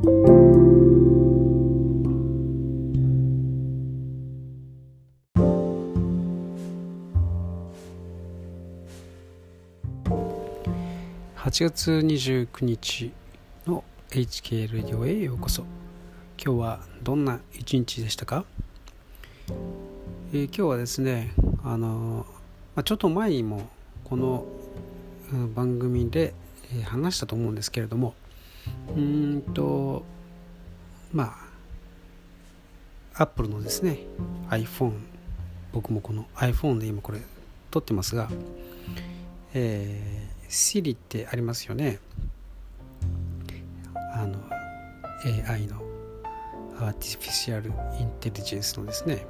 [0.00, 0.04] 8
[11.64, 13.10] 月29日
[13.66, 15.64] の HK レディオへようこそ。
[16.40, 18.44] 今日はどんな一日でしたか、
[20.32, 21.32] えー、今日はですね
[21.64, 22.24] あの、
[22.76, 23.68] まあ、ちょっと前にも
[24.04, 24.46] この
[25.56, 26.34] 番組で
[26.84, 28.14] 話したと思うんですけれども
[28.96, 30.04] うんと
[31.12, 31.36] ま
[33.14, 33.98] あアップルのですね
[34.50, 34.92] iPhone
[35.72, 37.20] 僕もこの iPhone で今これ
[37.70, 38.28] 撮ってますが
[39.54, 41.98] えー Siri ってありますよね。
[44.14, 44.38] あの
[45.46, 45.82] AI の
[46.78, 47.70] アーティフィシャル
[48.00, 49.26] インテリジェンスのですね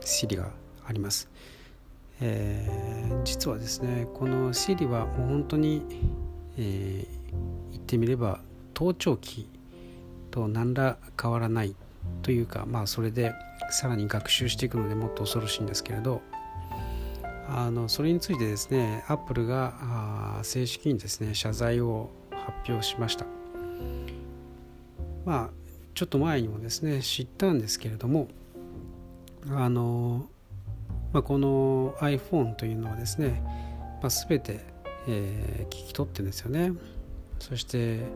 [0.00, 0.50] Siri が
[0.86, 1.28] あります、
[2.20, 5.82] えー、実はですねこの Siri はもう本当に、
[6.56, 7.06] えー、
[7.72, 8.40] 言ってみれば
[8.80, 9.46] 盗聴器
[10.30, 11.76] と何ら変わらない
[12.22, 13.34] というかまあそれで
[13.70, 16.22] さらに学習していくのでもっと恐ろしいんですけれど
[17.46, 23.26] あのそれについてですねアップルが正式にですね謝罪を発表しました。
[25.26, 25.50] まあ
[25.92, 28.28] ちょっと前にもですね知ったんですけれども
[29.50, 30.26] あの、
[31.12, 33.42] まあ、この iPhone というのはですね、
[34.00, 34.60] まあ、全て、
[35.06, 36.72] えー、聞き取ってるんですよね。
[37.38, 38.06] そして、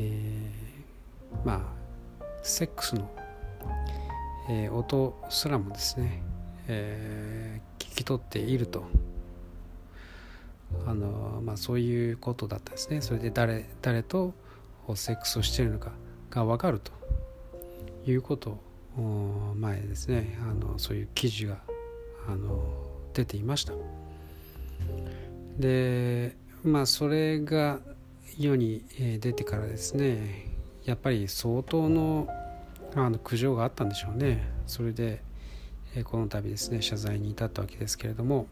[0.00, 1.76] えー、ま
[2.20, 3.10] あセックスの、
[4.48, 6.22] えー、音すらもですね、
[6.68, 8.84] えー、聞き取っていると。
[10.86, 13.00] あの、まあ、そういうことだったですね。
[13.00, 14.32] それで誰誰と
[14.94, 15.92] セックスをしているのか
[16.30, 16.92] が分かると
[18.06, 18.58] いうこと
[18.96, 21.58] を前ですねあのそういう記事が
[22.28, 22.60] あの
[23.12, 23.72] 出ていました。
[25.58, 27.80] でまあそれが
[28.38, 28.84] 世に
[29.20, 30.46] 出てからですね
[30.84, 32.28] やっぱり相当の
[32.94, 34.48] あの苦情があったんでしょうね。
[34.66, 35.22] それで
[36.04, 38.46] この度ですね謝罪に至ったわけですけれども、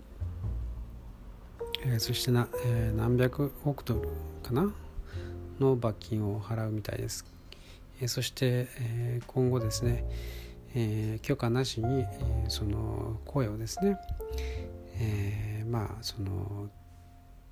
[1.99, 2.49] そしてな、
[2.97, 4.09] 何百億ドル
[4.43, 4.73] かな
[5.59, 7.25] の罰金を払うみたいです、
[8.07, 8.69] そして、
[9.27, 12.05] 今後ですね、許可なしに、
[12.49, 13.97] その声をですね、
[15.69, 16.69] まあその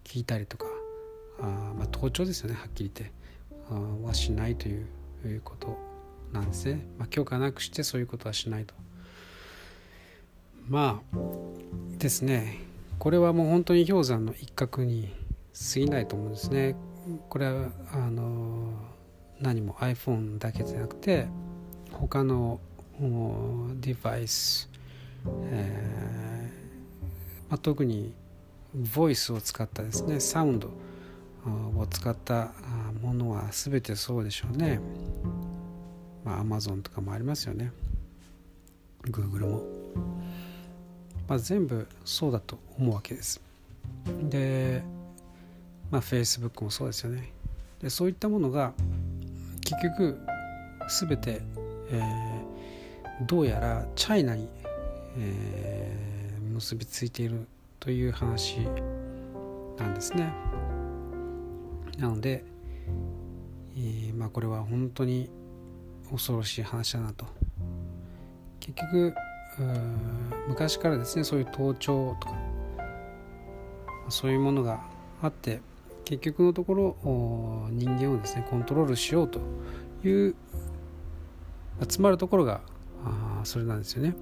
[0.04, 0.66] 聞いたりとか
[1.41, 3.14] あ、まあ、盗聴ですよねはっきり言って。
[3.70, 3.74] あ
[4.06, 4.86] はしないという
[5.42, 5.76] こと
[6.32, 8.74] なんですね、まあ、許可なくしてそういうことはしないと。
[10.69, 11.16] まあ
[11.98, 12.58] ですね。
[12.98, 15.12] これはもう本当に氷山の一角に
[15.52, 16.74] 過ぎないと思うんですね。
[17.28, 18.72] これはあの
[19.41, 21.28] 何も iPhone だけじゃなくて
[21.92, 22.58] 他の
[23.80, 24.70] デバイス、
[25.50, 28.12] えーまあ、特に
[28.94, 30.70] ボイスを使ったですねサウンド。
[31.77, 32.53] を使った
[33.03, 34.81] ものは全てそうでしょうね
[36.25, 37.73] まあ Amazon とかもありますよね
[39.05, 39.62] Google も
[41.29, 43.41] まあ、全部そうだと思うわけです。
[44.23, 44.83] で、
[45.91, 47.33] まあ、Facebook もそうですよね。
[47.81, 48.73] でそういったものが
[49.65, 50.19] 結局
[51.01, 51.43] 全て、
[51.91, 54.49] えー、どうやらチャイナに、
[55.19, 57.47] えー、結びついている
[57.81, 58.59] という話
[59.78, 60.33] なんですね。
[61.97, 62.45] なので、
[63.77, 65.31] えー、まあ、これは本当に
[66.11, 67.27] 恐ろしい話だなと。
[68.61, 69.15] 結局
[70.49, 72.34] 昔からですねそういう盗聴とか
[74.09, 74.81] そういうものが
[75.23, 75.61] あって
[76.05, 76.97] 結局のところ
[77.71, 79.41] 人間をですねコントロールしようと
[80.05, 80.34] いう
[81.89, 82.61] 集まるところが
[83.05, 84.15] あそれなんですよね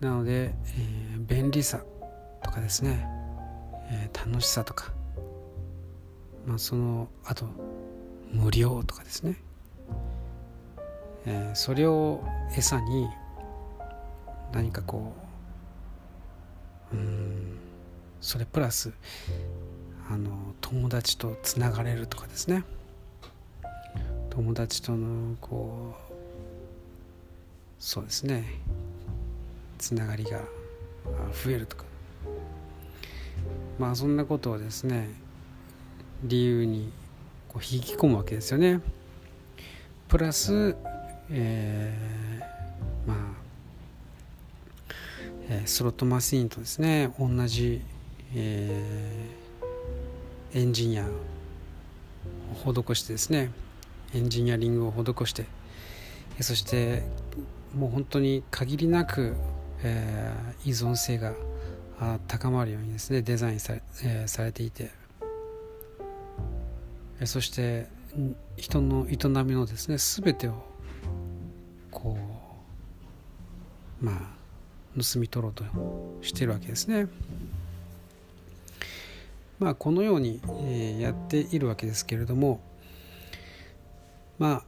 [0.00, 1.82] なので、えー、便利さ
[2.42, 3.06] とかですね、
[3.90, 4.92] えー、楽しさとか、
[6.48, 7.44] まあ、そのあと
[8.32, 9.36] 無料とかですね、
[11.26, 12.24] えー、それを
[12.56, 13.06] 餌に
[14.50, 15.12] 何かこ
[16.90, 17.58] ううん
[18.22, 18.90] それプラス
[20.10, 20.30] あの
[20.62, 22.64] 友達とつながれるとかですね。
[24.30, 26.12] 友達とのこう
[27.78, 28.44] そうですね。
[29.76, 30.40] つながりが
[31.44, 31.84] 増えるとか。
[33.78, 35.27] まあそんなことをですね
[36.22, 36.90] 理由に
[37.48, 38.80] こう引き込むわけですよね。
[40.08, 40.74] プラス、
[41.30, 43.18] えー、まあ
[45.50, 47.80] えスロットマシンとですね同じ、
[48.34, 51.08] えー、エンジニアを
[52.72, 53.50] 施してですね
[54.14, 55.46] エンジニアリングを施して
[56.40, 57.02] そして
[57.74, 59.36] もう本当に限りなく、
[59.82, 61.34] えー、依存性が
[62.26, 64.90] 高まるようにですねデザインされ,、えー、されていて
[67.24, 67.86] そして、
[68.56, 70.64] 人の営みのですね全てを
[71.90, 72.16] こ
[74.02, 75.64] うまあ盗み取ろうと
[76.22, 77.06] しているわけですね。
[79.58, 80.40] まあこのように、
[81.00, 82.60] やっているわけですけれども
[84.38, 84.62] ま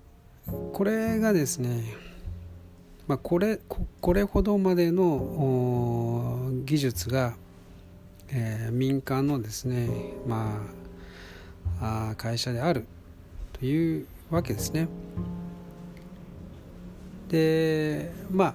[0.48, 1.94] あこれがですね
[3.10, 3.58] まあ、これ
[4.00, 7.34] これほどまでの技術が、
[8.28, 9.88] え、民間のですね、
[10.28, 10.89] ま、あ
[12.16, 12.84] 会社である
[13.52, 14.88] というわけですね。
[17.28, 18.54] でまあ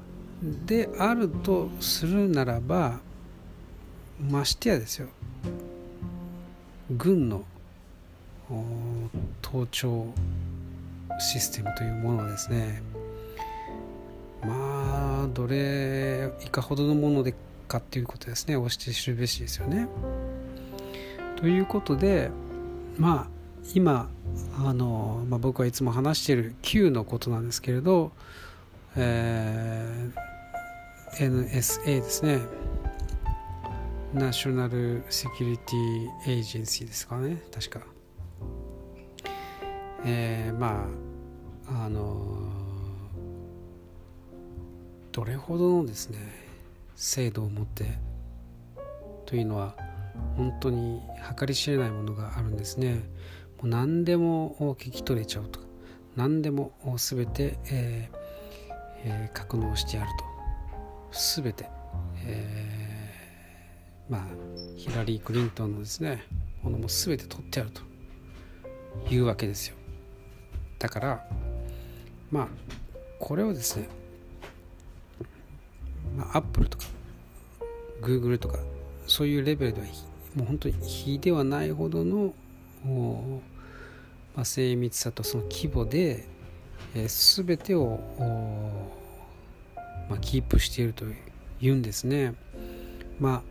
[0.65, 2.99] であるとするならば
[4.29, 5.07] ましてやですよ
[6.91, 7.43] 軍の
[9.41, 10.07] 盗聴
[11.19, 12.83] システムというものはですね
[14.43, 17.33] まあどれいかほどのもので
[17.67, 19.87] かっていうことですね押して知るべしですよね。
[21.37, 22.29] ということで
[22.97, 23.27] まあ
[23.73, 24.09] 今
[24.57, 28.11] あの、まあ、僕はいつも話している Q のことなんですけれど、
[28.95, 32.39] えー、NSA ですね。
[34.13, 37.41] ナショナルセキュリティエージェンシーですかね。
[37.53, 37.81] 確か。
[40.05, 40.87] えー、ま
[41.67, 42.47] ああの
[45.11, 46.19] どれほどのですね
[46.95, 47.97] 精度を持って
[49.25, 49.75] というのは
[50.37, 51.01] 本当に
[51.39, 52.95] 計り知れないものがあるんですね。
[53.57, 55.59] もう何でも聞き取れちゃうと。
[55.59, 55.65] か
[56.15, 58.17] 何でも全て、えー
[59.05, 60.25] えー、格納してやると。
[61.11, 61.69] 全て、
[62.25, 64.21] えー、まあ
[64.75, 66.25] ヒラリー・クリントンのですね
[66.61, 67.81] ものも全て取ってやると。
[69.09, 69.75] いうわけですよ。
[70.79, 71.27] だから
[72.31, 72.47] まあ
[73.19, 73.89] これをですね
[76.15, 76.85] まあ、アップルとか
[78.01, 78.59] グーグルとか
[79.07, 79.87] そういうレベルでは
[80.35, 82.33] もう本当に比ではないほどの、
[84.35, 86.25] まあ、精密さとその規模で、
[86.93, 87.99] えー、全てを、
[90.09, 91.05] まあ、キープしていると
[91.61, 92.33] いうんですね。
[93.19, 93.43] ま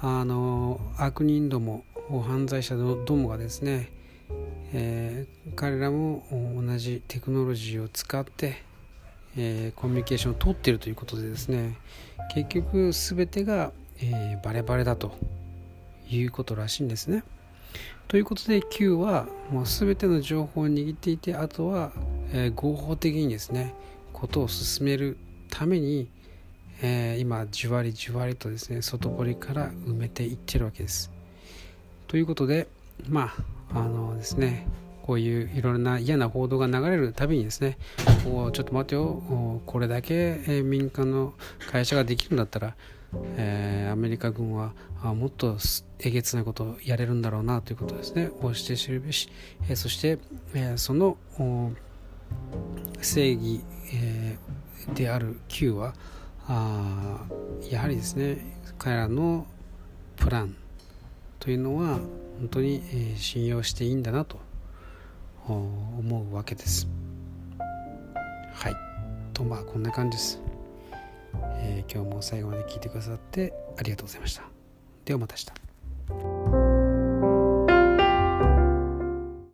[0.00, 3.90] ああの悪人ども犯罪者どもがですね、
[4.74, 8.66] えー、彼らも同じテクノロジーを使って
[9.38, 11.76] えー、コミュニケーションを取っているということでですね
[12.34, 15.12] 結局全てが、えー、バレバレだと
[16.08, 17.24] いうことらしいんですね。
[18.08, 21.92] ということで Q はもう全ての情報を握っていてあとは、
[22.32, 23.74] えー、合法的にですね
[24.12, 25.18] ことを進める
[25.50, 26.08] ために、
[26.80, 31.10] えー、今じわりじわりとですね外堀から埋めていってるわけです。
[32.06, 32.68] ということで
[33.08, 33.32] ま
[33.72, 34.66] ああのですね
[35.02, 37.78] こういういろいろな嫌な報道が流れるたびにですね
[38.24, 41.34] ちょっと待てよこれだけ民間の
[41.70, 42.74] 会社ができるんだったら、
[43.36, 44.72] えー、アメリカ軍は
[45.02, 45.56] もっと
[46.00, 48.30] えげつないことをやれるんだろうなということですね。
[48.42, 49.28] をして知るべし、
[49.68, 50.18] えー、そして、
[50.54, 51.16] えー、その
[53.00, 53.62] 正義、
[53.94, 55.94] えー、である Q は
[56.48, 57.24] あ
[57.70, 58.38] やはりですね
[58.78, 59.46] 彼らの
[60.16, 60.56] プラン
[61.38, 61.98] というのは
[62.38, 64.38] 本当に、えー、信用していいんだなと
[65.46, 66.88] 思うわけです。
[68.52, 68.74] はい。
[69.32, 70.40] とまあこんな感じです、
[71.76, 74.42] えー、今日も最後まで聞いてくださってありがとうございました。
[75.04, 75.36] ではまた
[76.08, 76.35] 明日。